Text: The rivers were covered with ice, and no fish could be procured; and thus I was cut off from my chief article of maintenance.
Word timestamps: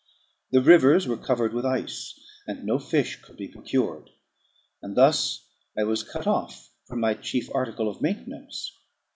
The 0.51 0.63
rivers 0.63 1.05
were 1.05 1.15
covered 1.15 1.53
with 1.53 1.63
ice, 1.63 2.19
and 2.47 2.63
no 2.65 2.79
fish 2.79 3.21
could 3.21 3.37
be 3.37 3.47
procured; 3.47 4.09
and 4.81 4.97
thus 4.97 5.45
I 5.77 5.83
was 5.83 6.01
cut 6.01 6.25
off 6.25 6.69
from 6.87 6.99
my 6.99 7.13
chief 7.13 7.53
article 7.53 7.87
of 7.87 8.01
maintenance. 8.01 8.79